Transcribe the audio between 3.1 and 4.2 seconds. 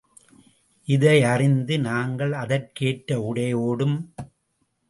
உடையோடும்.